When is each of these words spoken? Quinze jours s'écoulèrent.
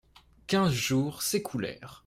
Quinze 0.47 0.73
jours 0.73 1.21
s'écoulèrent. 1.21 1.99